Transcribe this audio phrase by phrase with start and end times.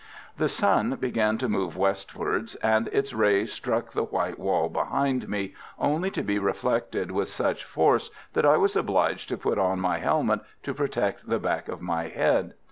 [0.35, 5.53] The sun began to move westwards, and its rays struck the white wall behind me,
[5.77, 9.99] only to be reflected with such force that I was obliged to put on my
[9.99, 12.55] helmet to protect the back of my head.